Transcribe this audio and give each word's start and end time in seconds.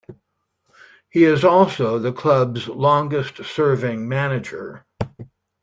He 1.11 1.25
is 1.25 1.43
also 1.45 1.99
the 1.99 2.11
club's 2.11 2.67
longest 2.67 3.43
serving 3.45 4.09
manager. 4.09 4.83